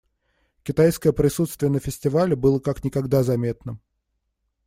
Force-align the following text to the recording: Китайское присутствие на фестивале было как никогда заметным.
Китайское 0.63 1.13
присутствие 1.13 1.69
на 1.71 1.79
фестивале 1.79 2.35
было 2.35 2.57
как 2.57 2.83
никогда 2.83 3.21
заметным. 3.21 3.79